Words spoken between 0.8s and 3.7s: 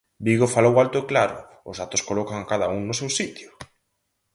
alto e claro, os datos colocan a cada un no seu sitio.